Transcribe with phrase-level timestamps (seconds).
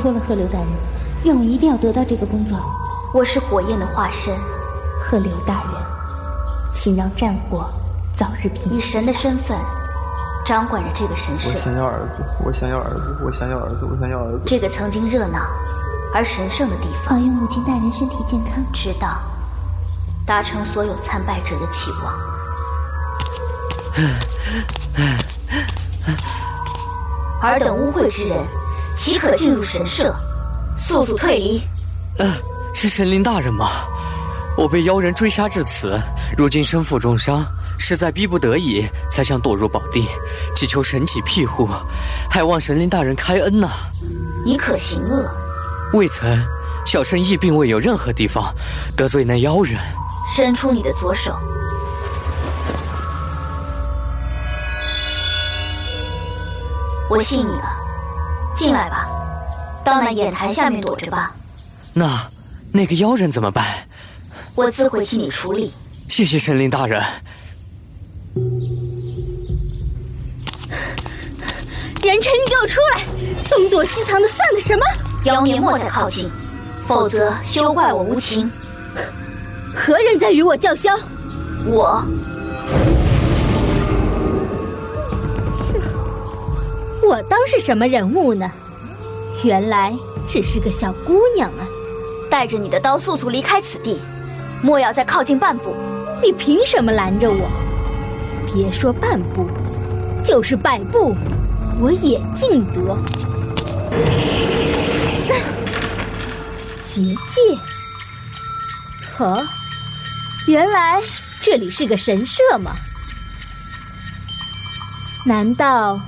[0.00, 0.66] 托了河流大人，
[1.24, 2.58] 愿我一定要得到这个工作。
[3.12, 4.34] 我是火焰的化身，
[5.04, 5.72] 河流大人，
[6.74, 7.68] 请让战火
[8.16, 8.78] 早日平息。
[8.78, 9.58] 以神的身份
[10.46, 11.50] 掌管着这个神社。
[11.50, 14.44] 我想要儿子，我想要儿子，我想要儿子，我想要儿子。
[14.46, 15.40] 这个曾经热闹
[16.14, 19.20] 而神圣的地方，保佑母亲大人身体健康，直到
[20.26, 22.14] 达成所有参拜者的期望。
[27.42, 28.42] 尔等污秽之人，
[29.00, 30.14] 岂可进入神社？
[30.76, 31.62] 速速退离！
[32.18, 32.34] 呃，
[32.74, 33.70] 是神灵大人吗？
[34.58, 35.98] 我被妖人追杀至此，
[36.36, 37.42] 如今身负重伤，
[37.78, 40.06] 实在逼不得已，才想躲入宝地，
[40.54, 41.66] 祈求神起庇护，
[42.28, 43.70] 还望神灵大人开恩呐。
[44.44, 45.30] 你可行恶？
[45.94, 46.38] 未曾，
[46.84, 48.54] 小生亦并未有任何地方
[48.94, 49.80] 得罪那妖人。
[50.36, 51.34] 伸出你的左手。
[57.08, 57.79] 我信你了，
[58.60, 59.08] 进来吧，
[59.82, 61.34] 到那眼台下面躲着吧。
[61.94, 62.28] 那，
[62.74, 63.66] 那个妖人怎么办？
[64.54, 65.72] 我自会替你处理。
[66.10, 67.02] 谢谢神灵大人。
[72.02, 73.02] 人臣，你给我出来！
[73.48, 74.84] 东躲西藏的，算个什么？
[75.24, 76.30] 妖孽莫再靠近，
[76.86, 78.50] 否则休怪我无情。
[79.74, 80.94] 何人在与我叫嚣？
[81.64, 82.04] 我。
[87.10, 88.48] 我当是什么人物呢？
[89.42, 89.92] 原来
[90.28, 91.66] 只是个小姑娘啊！
[92.30, 93.98] 带着你的刀，速速离开此地，
[94.62, 95.74] 莫要再靠近半步。
[96.22, 97.50] 你凭什么拦着我？
[98.54, 99.44] 别说半步，
[100.24, 101.16] 就是百步，
[101.80, 102.96] 我也尽得。
[106.84, 107.58] 结界？
[109.16, 109.44] 呵，
[110.46, 111.02] 原来
[111.40, 112.70] 这里是个神社吗？
[115.26, 116.00] 难道？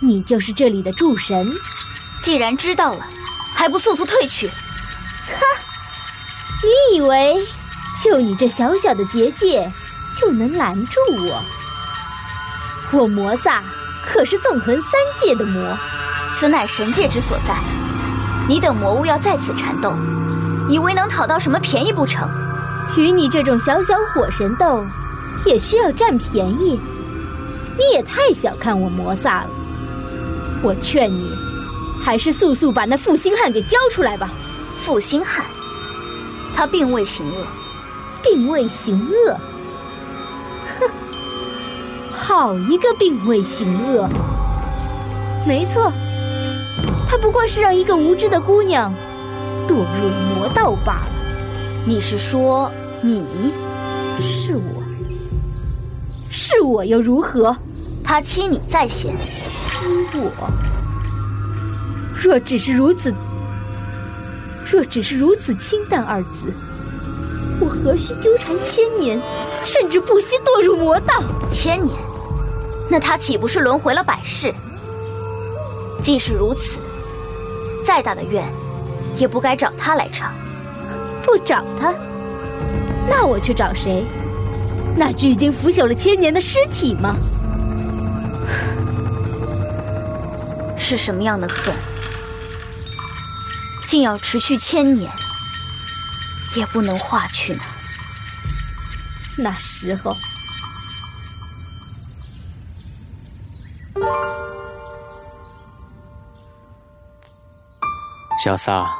[0.00, 1.52] 你就是这里的主神，
[2.22, 3.04] 既然知道了，
[3.54, 4.46] 还不速速退去？
[4.48, 4.54] 哈！
[6.62, 7.44] 你以为
[8.02, 9.70] 就你这小小的结界
[10.16, 11.42] 就能拦住我？
[12.92, 13.62] 我魔萨
[14.06, 15.76] 可是纵横三界的魔，
[16.32, 17.54] 此乃神界之所在。
[18.48, 19.92] 你等魔物要在此缠斗，
[20.68, 22.28] 以为能讨到什么便宜不成？
[22.96, 24.84] 与你这种小小火神斗，
[25.44, 26.80] 也需要占便宜？
[27.76, 29.50] 你也太小看我魔萨了！
[30.62, 31.30] 我劝你，
[32.02, 34.30] 还是速速把那负心汉给交出来吧。
[34.82, 35.44] 负心汉，
[36.54, 37.46] 他并未行恶，
[38.22, 39.36] 并未行恶。
[40.80, 40.90] 哼，
[42.12, 44.08] 好一个并未行恶！
[45.46, 45.92] 没错，
[47.08, 48.92] 他不过是让一个无知的姑娘
[49.68, 51.08] 堕入魔道罢了。
[51.86, 52.70] 你是说
[53.02, 53.52] 你？
[54.20, 54.82] 是我？
[56.30, 57.56] 是我又如何？
[58.02, 59.14] 他欺你在先。
[60.14, 60.50] 我
[62.20, 63.14] 若只是如此，
[64.70, 66.52] 若只是如此清淡二字，
[67.60, 69.20] 我何须纠缠千年，
[69.64, 71.22] 甚至不惜堕入魔道？
[71.50, 71.96] 千年，
[72.90, 74.52] 那他岂不是轮回了百世？
[76.02, 76.78] 既是如此，
[77.84, 78.44] 再大的怨，
[79.16, 80.32] 也不该找他来偿。
[81.24, 81.94] 不找他，
[83.08, 84.04] 那我去找谁？
[84.96, 87.14] 那具已经腐朽了千年的尸体吗？
[90.88, 91.74] 是什么样的恨，
[93.86, 95.12] 竟要持续千年，
[96.56, 97.60] 也不能化去呢？
[99.36, 100.16] 那时候，
[108.42, 108.90] 小撒，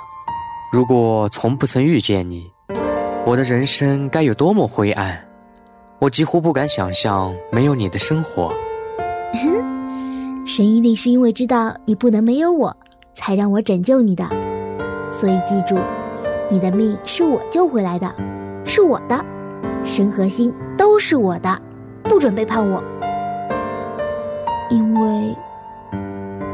[0.71, 2.53] 如果从不曾遇见你，
[3.25, 5.27] 我的人生该有多么灰暗！
[5.99, 8.53] 我几乎不敢想象没有你的生活。
[10.59, 12.77] 神一定是因为知道你不能没有我，
[13.15, 14.25] 才让我拯救你的。
[15.09, 15.79] 所以记住，
[16.51, 18.13] 你的命是我救回来的，
[18.65, 19.25] 是我的，
[19.85, 21.57] 神和心都是我的，
[22.03, 22.83] 不准背叛我。
[24.69, 25.33] 因为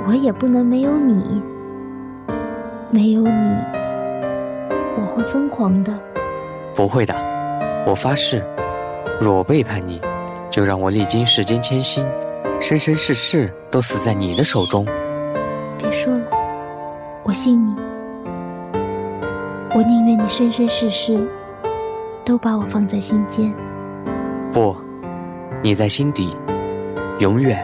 [0.06, 1.40] 我也不能没有你，
[2.90, 3.56] 没有你，
[5.00, 5.98] 我会疯狂的。
[6.74, 7.14] 不会的，
[7.86, 8.44] 我发誓，
[9.18, 9.98] 若我背叛你，
[10.50, 12.04] 就让我历经世间千辛。
[12.64, 14.86] 生生世世都死在你的手中。
[15.76, 16.24] 别说了，
[17.22, 17.74] 我信你。
[19.74, 21.28] 我宁愿你生生世世
[22.24, 23.54] 都把我放在心间。
[24.50, 24.74] 不，
[25.62, 26.34] 你在心底，
[27.18, 27.62] 永远。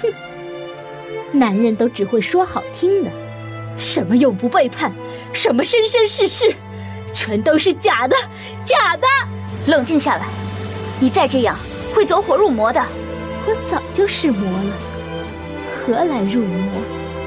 [0.00, 3.10] 哼，男人都只会说好听的，
[3.76, 4.90] 什么永不背叛，
[5.34, 6.50] 什么生生世世，
[7.12, 8.16] 全都是假的，
[8.64, 9.06] 假的。
[9.66, 10.28] 冷静下来，
[11.00, 11.56] 你再这样
[11.94, 12.80] 会走火入魔的。
[13.46, 14.72] 我早就是魔了，
[15.86, 16.82] 何来入魔？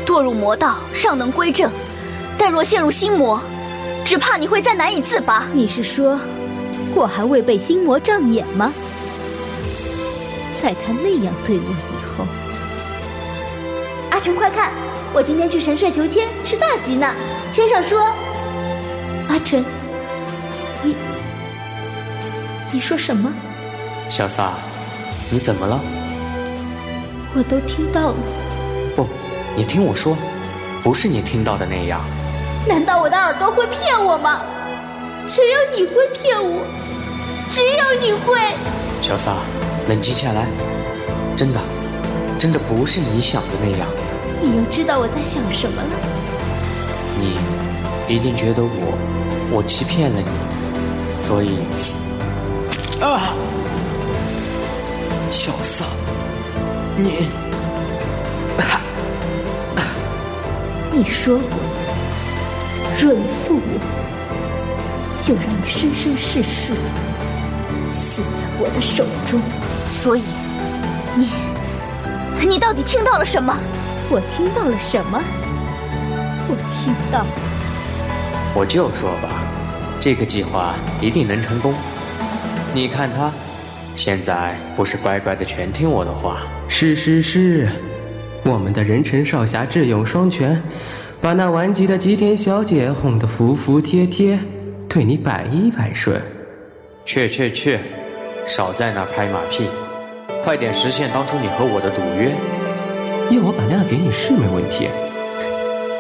[0.06, 1.69] 堕入魔道尚能归正，
[2.38, 3.39] 但若陷入心魔，
[4.03, 5.45] 只怕你会再难以自拔。
[5.53, 6.19] 你是说，
[6.95, 8.74] 我还未被心魔障眼吗？
[10.62, 12.25] 在他那样对我以后，
[14.09, 14.71] 阿成，快看，
[15.13, 17.07] 我今天去神社求签是大吉呢。
[17.51, 18.01] 签上说，
[19.30, 19.63] 阿成，
[20.83, 20.95] 你，
[22.71, 23.31] 你说什么？
[24.12, 24.51] 小撒，
[25.31, 25.80] 你怎么了？
[27.33, 28.18] 我都听到了。
[28.95, 29.07] 不，
[29.56, 30.16] 你听我说，
[30.83, 32.01] 不是你听到的那样。
[32.68, 34.42] 难道我的耳朵会骗我吗？
[35.27, 36.62] 只有你会骗我，
[37.50, 38.39] 只有你会。
[39.01, 39.38] 小撒，
[39.88, 40.45] 冷静下来，
[41.36, 41.60] 真的，
[42.38, 43.88] 真的不是你想的那样。
[44.42, 45.89] 你又知道我在想什么了？
[47.19, 47.38] 你
[48.13, 48.98] 一定觉得我，
[49.51, 51.60] 我欺骗了你，所以
[53.01, 53.34] 啊，
[55.30, 55.88] 小桑，
[56.98, 57.30] 你，
[60.92, 61.48] 你说过，
[63.00, 63.80] 若你负我，
[65.24, 66.74] 就让你生生世世
[67.90, 69.40] 死在我的手中。
[69.88, 70.24] 所以，
[71.16, 71.30] 你，
[72.46, 73.56] 你到底听到了什么？
[74.10, 75.22] 我听到了什么？
[76.50, 77.25] 我听到，
[78.54, 79.30] 我就说吧，
[80.01, 81.74] 这个计划一定能成功。
[82.71, 83.31] 你看他，
[83.95, 86.42] 现在不是乖乖的全听我的话？
[86.68, 87.68] 是是是，
[88.44, 90.62] 我们的人臣少侠智勇双全，
[91.19, 94.38] 把那顽疾的吉田小姐哄得服服帖帖，
[94.88, 96.21] 对你百依百顺。
[97.06, 97.80] 去去去，
[98.45, 99.68] 少在那拍马屁，
[100.44, 102.31] 快点实现当初你和我的赌约。
[103.36, 104.88] 要我把那个给你是没问题，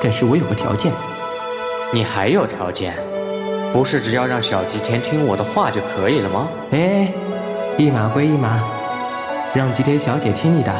[0.01, 0.91] 但是我有个条件。
[1.91, 2.93] 你还有条件？
[3.71, 6.47] 不是只要让小吉田听我的话就可以了吗？
[6.71, 7.11] 哎，
[7.77, 8.59] 一码归一码，
[9.53, 10.73] 让吉田小姐听你的，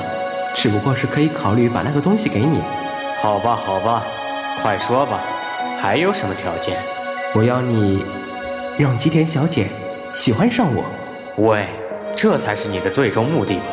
[0.56, 2.62] 只不过是可以考虑把那个东西给你。
[3.22, 4.04] 好吧，好吧，
[4.62, 5.20] 快说吧，
[5.80, 6.78] 还有什么条件？
[7.36, 8.04] 我要你
[8.78, 9.68] 让吉田小姐
[10.16, 10.84] 喜欢上我。
[11.38, 11.68] 喂，
[12.16, 13.64] 这才是你的最终目的吧？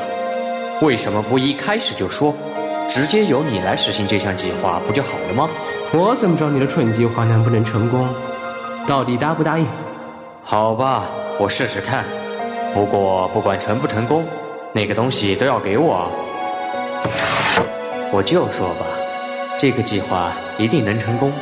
[0.83, 2.35] 为什么不一开始就说？
[2.89, 5.49] 直接由你来实行这项计划不就好了吗？
[5.93, 8.07] 我怎么知道你的蠢计划能不能成功？
[8.87, 9.67] 到底答不答应？
[10.43, 11.05] 好吧，
[11.39, 12.05] 我试试看。
[12.73, 14.25] 不过不管成不成功，
[14.73, 16.09] 那个东西都要给我。
[18.13, 18.87] 我就说吧，
[19.59, 21.33] 这个计划一定能成功。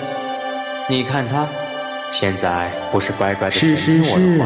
[0.88, 1.46] 你看他，
[2.11, 4.41] 现在不是乖乖的是是是，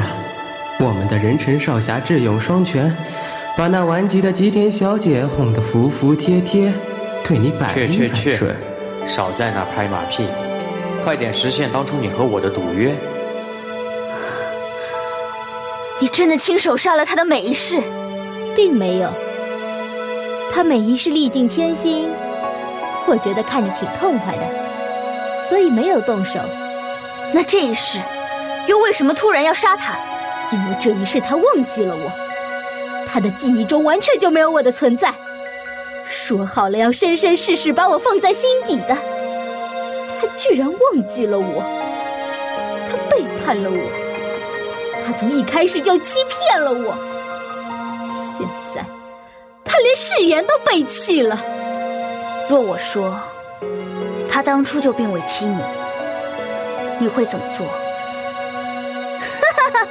[0.81, 2.93] 我们的人臣少侠智勇双全，
[3.57, 6.73] 把那顽疾的吉田小姐哄得服服帖帖。
[7.23, 8.57] 对你百依百顺，
[9.07, 10.25] 少在那拍马屁，
[11.05, 12.95] 快点实现当初你和我的赌约。
[16.01, 17.81] 你真的亲手杀了他的每一世？
[18.55, 19.09] 并没有，
[20.53, 22.09] 他每一世历尽千辛，
[23.07, 26.41] 我觉得看着挺痛快的，所以没有动手。
[27.33, 27.99] 那这一世，
[28.67, 29.97] 又为什么突然要杀他？
[30.53, 32.11] 因为这一世他忘记了我，
[33.07, 35.13] 他的记忆中完全就没有我的存在。
[36.09, 38.97] 说好了要生生世世把我放在心底的，
[40.21, 41.63] 他居然忘记了我，
[42.91, 43.89] 他背叛了我，
[45.07, 46.97] 他从一开始就欺骗了我，
[48.37, 48.85] 现在
[49.65, 51.41] 他连誓言都背弃了。
[52.49, 53.21] 若我说
[54.29, 55.63] 他当初就并未欺你，
[56.99, 57.65] 你会怎么做？
[57.67, 57.73] 哈
[59.73, 59.87] 哈，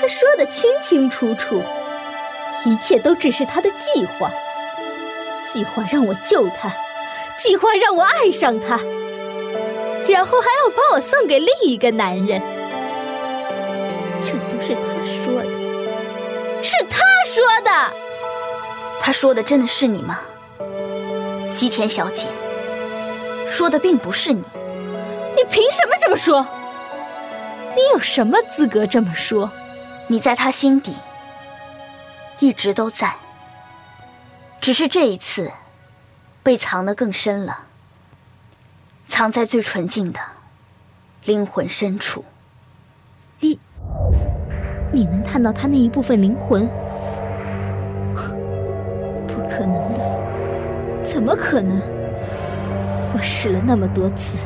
[0.00, 1.62] 他说的清清楚楚，
[2.64, 4.28] 一切都只是他的计划。
[5.52, 6.74] 计划让我救他，
[7.42, 8.76] 计划让我爱上他，
[10.08, 12.40] 然后还要把我送给另一个男人。
[14.22, 17.92] 这都是他说的，是他说的。
[19.00, 20.20] 他说的真的是你吗，
[21.52, 22.28] 吉田小姐？
[23.46, 24.42] 说的并不是你。
[25.36, 26.46] 你凭什么这么说？
[27.76, 29.50] 你有什么资格这么说？
[30.06, 30.94] 你在他心底
[32.38, 33.12] 一直都在。
[34.60, 35.50] 只是这一次，
[36.44, 37.60] 被藏得更深了，
[39.06, 40.20] 藏在最纯净的
[41.24, 42.22] 灵魂深处。
[43.40, 43.58] 你，
[44.92, 46.68] 你能探到他那一部分灵魂？
[49.26, 51.80] 不可能的，怎么可能？
[53.14, 54.36] 我试了那么多次，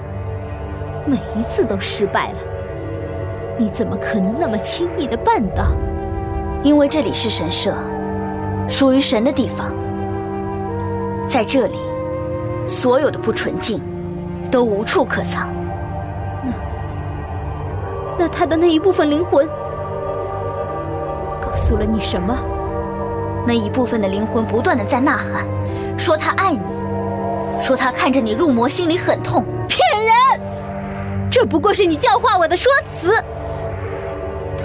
[1.05, 2.39] 每一次都失败了。
[3.59, 5.75] 你怎么可能那么轻易的办到？
[6.63, 7.77] 因为这里是神社，
[8.69, 9.75] 属于神的地方。
[11.29, 11.79] 在这里，
[12.69, 13.81] 所有的不纯净
[14.51, 15.49] 都无处可藏。
[16.45, 16.53] 那
[18.19, 19.49] 那他的那一部分灵魂
[21.41, 22.37] 告诉了你什么？
[23.47, 25.47] 那一部分的灵魂不断的在呐喊，
[25.99, 26.61] 说他爱你，
[27.63, 29.43] 说他看着你入魔，心里很痛。
[29.67, 30.13] 骗人！
[31.31, 33.15] 这不过是你教化我的说辞。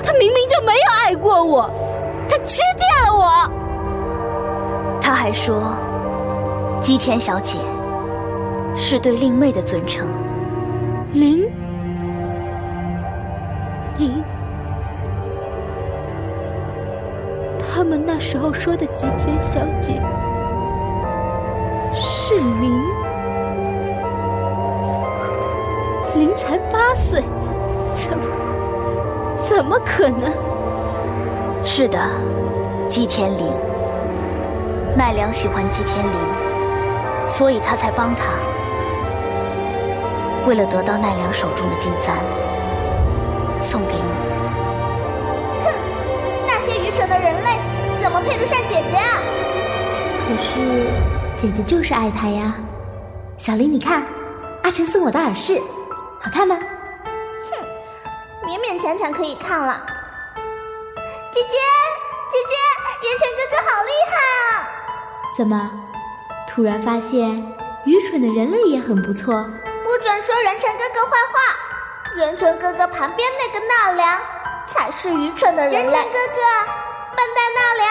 [0.03, 1.69] 他明明就没有爱过我，
[2.29, 3.49] 他欺骗了我。
[4.99, 5.75] 他还说，
[6.81, 7.59] 姬田小姐
[8.75, 10.07] 是对令妹的尊称。
[11.13, 11.43] 林，
[13.97, 14.23] 林，
[17.59, 20.01] 他们那时候说的吉田小姐
[21.93, 22.81] 是林，
[26.15, 27.21] 林才八岁，
[27.95, 28.25] 怎么
[29.47, 30.31] 怎么可能？
[31.63, 31.99] 是的，
[32.89, 33.45] 吉田林。
[34.97, 36.13] 奈良喜欢吉田林，
[37.27, 38.25] 所以他才帮他。
[40.45, 42.17] 为了得到奈良手中的金簪，
[43.61, 43.99] 送给你。
[45.63, 45.71] 哼，
[46.45, 47.57] 那些愚蠢的人类
[48.01, 49.23] 怎么配得上姐姐啊？
[50.27, 50.89] 可是
[51.37, 52.55] 姐姐就是爱他呀。
[53.37, 54.05] 小林，你看，
[54.63, 55.61] 阿成送我的耳饰，
[56.19, 56.57] 好看吗？
[57.51, 57.65] 哼，
[58.45, 59.81] 勉勉强强可以看了。
[61.31, 61.47] 姐姐，
[62.31, 62.55] 姐姐，
[63.07, 64.67] 元辰哥哥好厉害啊！
[65.37, 65.71] 怎么，
[66.47, 67.43] 突然发现
[67.85, 69.45] 愚蠢的人类也很不错？
[69.83, 71.35] 不准说元辰哥哥坏话，
[72.15, 74.17] 元辰哥哥旁边那个纳凉
[74.67, 75.91] 才是愚蠢的人类。
[75.91, 76.41] 元辰哥哥，
[77.17, 77.85] 笨蛋纳凉，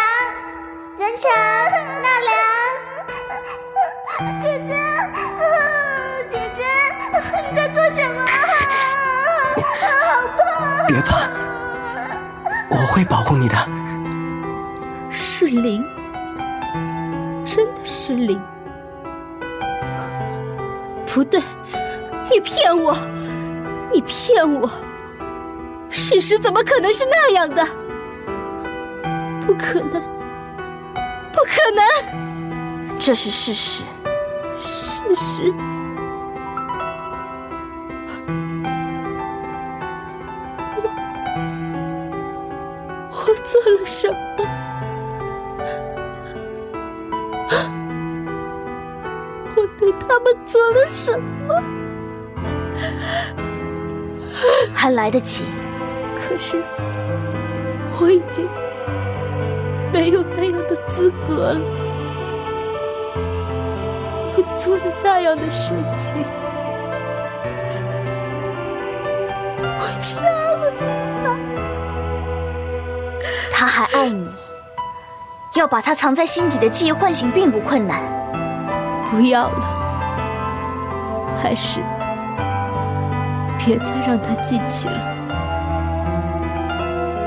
[0.98, 1.30] 元辰
[2.02, 2.32] 纳凉，
[4.40, 4.72] 姐姐，
[6.30, 6.64] 姐姐，
[7.50, 8.18] 你在做什么？
[9.82, 9.86] 好
[10.38, 10.40] 痛！
[10.86, 11.10] 别怕，
[12.70, 13.56] 我会保护你的。
[15.10, 15.84] 是灵，
[17.44, 18.40] 真的是灵。
[21.06, 21.38] 不对，
[22.30, 22.96] 你骗我！
[23.92, 24.70] 你骗我！
[25.90, 27.66] 事实怎么可能是那样的？
[29.46, 30.00] 不可能！
[31.32, 31.84] 不可能！
[32.98, 33.82] 这是事实。
[34.58, 35.52] 事实。
[40.74, 40.82] 我
[43.28, 44.14] 我做了什么？
[49.56, 51.62] 我对他们做了什么？
[54.82, 55.44] 还来得及。
[56.16, 56.60] 可是
[58.00, 58.48] 我已经
[59.92, 61.60] 没有那样的资格了。
[64.34, 66.24] 我做了那样的事情，
[69.78, 70.72] 我杀了
[71.22, 71.36] 他。
[73.52, 74.28] 他还爱你，
[75.54, 78.00] 要把他藏在心底的记忆唤醒并不困难。
[79.12, 81.78] 不要了，还是
[83.64, 85.16] 别再让他记起了，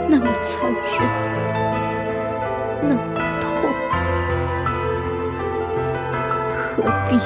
[0.09, 1.01] 那么残忍，
[2.81, 2.99] 那么
[3.39, 3.49] 痛，
[6.57, 7.17] 何必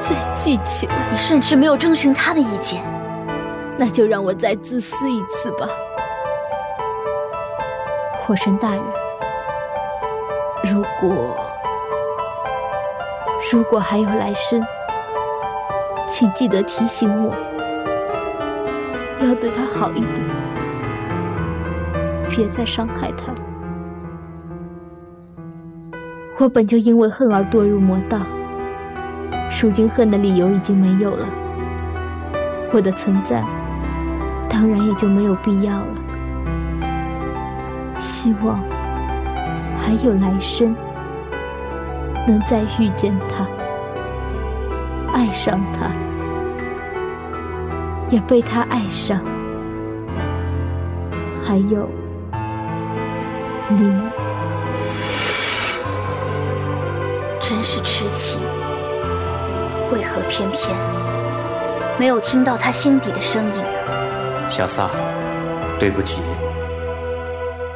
[0.00, 0.94] 再记起来？
[1.10, 2.80] 你甚至没有征询他的意见，
[3.76, 5.68] 那就让我再自私一次吧，
[8.22, 8.82] 火神大人，
[10.64, 11.36] 如果。
[13.52, 14.62] 如果还有来生，
[16.10, 17.34] 请记得提醒我，
[19.22, 20.14] 要对他好一点，
[22.28, 23.32] 别再伤害他。
[26.38, 28.18] 我本就因为恨而堕入魔道，
[29.62, 31.26] 如今恨的理由已经没有了，
[32.72, 33.44] 我的存在
[34.48, 35.94] 当然也就没有必要了。
[37.98, 38.58] 希望
[39.78, 40.74] 还有来生。
[42.26, 43.46] 能再遇见他，
[45.18, 45.90] 爱上他，
[48.08, 49.20] 也被他爱上，
[51.42, 51.88] 还有
[53.68, 54.00] 您，
[57.40, 58.40] 真是痴情。
[59.90, 60.72] 为何偏偏
[61.98, 64.48] 没有听到他心底的声音呢？
[64.48, 64.88] 小撒，
[65.80, 66.22] 对不起。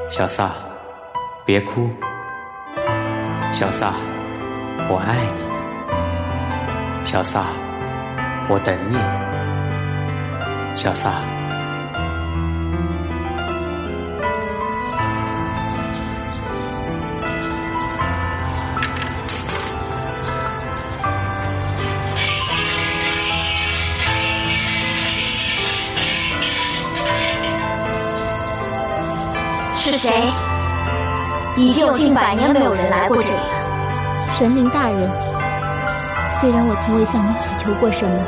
[0.08, 0.52] 小撒，
[1.44, 1.90] 别哭。
[3.52, 3.94] 小撒。
[4.88, 5.41] 我爱你，
[7.12, 7.44] 小撒，
[8.48, 8.96] 我等你，
[10.74, 11.12] 小撒。
[29.76, 30.10] 是谁？
[31.58, 33.42] 已经有近百年没有人来过这里了。
[34.38, 35.10] 神灵大人，
[36.42, 38.18] 虽然我从未向你祈求过什么，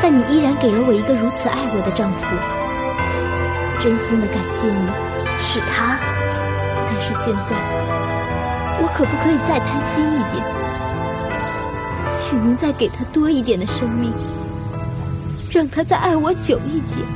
[0.00, 2.24] 但你依然给了我一个如此爱我的丈夫，
[3.82, 4.88] 真心的感谢你。
[5.42, 5.98] 是他，
[6.88, 7.54] 但是现在
[8.80, 10.42] 我可不可以再贪心一点？
[12.18, 14.10] 请您再给他多一点的生命，
[15.50, 17.06] 让他再爱我久一点，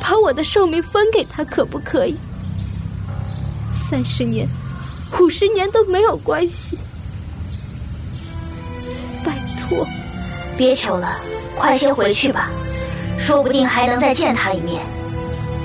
[0.00, 2.16] 把我的寿命分给他，可不可以？
[3.90, 4.46] 三十年、
[5.18, 6.67] 五十年都没有关系，
[9.68, 9.86] 拜托，
[10.56, 11.14] 别求了，
[11.56, 12.48] 快些回去吧，
[13.18, 14.80] 说不定还能再见他一面。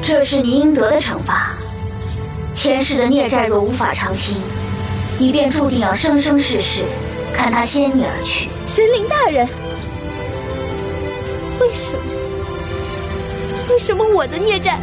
[0.02, 1.54] 这是你应得的惩罚。
[2.54, 4.38] 前世的孽债若无法偿清，
[5.18, 6.84] 你便注定要生生世世
[7.34, 8.50] 看他先你而去。
[8.70, 9.48] 神灵大人，
[11.60, 12.00] 为什么？
[13.70, 14.78] 为什么我的孽债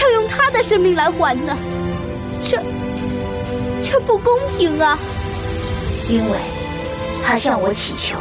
[0.00, 1.56] 要用他的生命来还呢？
[2.42, 2.58] 这
[3.82, 4.98] 这不公平啊！
[6.08, 6.38] 因为
[7.24, 8.16] 他向我祈求，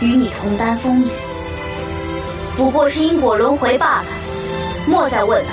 [0.00, 1.08] 与你同担风雨，
[2.56, 4.06] 不过是因果轮回罢了。
[4.86, 5.50] 莫再问了，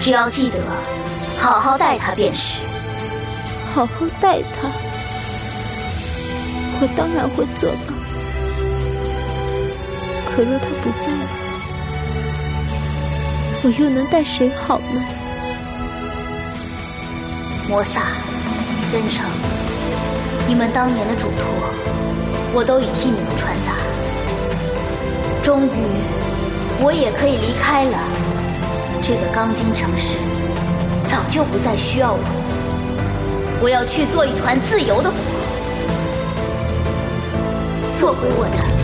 [0.00, 0.58] 只要记得
[1.38, 2.60] 好好待他便是。
[3.74, 4.68] 好好待他，
[6.80, 7.92] 我当然会做到。
[10.30, 11.28] 可若他不在了，
[13.64, 15.02] 我又能待谁好呢？
[17.68, 18.02] 摩萨、
[18.92, 19.26] 任城，
[20.46, 21.42] 你们当年的嘱托，
[22.54, 23.72] 我都已替你们传达。
[25.42, 25.70] 终于，
[26.80, 27.98] 我也可以离开了。
[29.02, 30.16] 这个钢筋城市，
[31.08, 32.20] 早就不再需要我。
[33.60, 35.16] 我要去做一团自由的火，
[37.96, 38.81] 做回我的